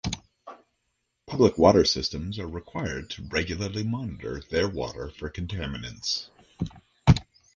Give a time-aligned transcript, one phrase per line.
[1.27, 6.29] Public water systems are required to regularly monitor their water for contaminants.